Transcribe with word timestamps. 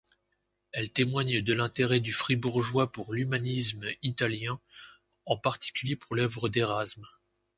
Elle 0.71 0.89
témoigne 0.91 1.43
de 1.43 1.53
l'intérêt 1.53 1.99
du 1.99 2.11
Fribourgeois 2.11 2.91
pour 2.91 3.13
l’humanisme 3.13 3.85
italien, 4.01 4.59
en 5.27 5.37
particulier 5.37 5.95
pour 5.95 6.15
l’œuvre 6.15 6.49
d’Érasme. 6.49 7.05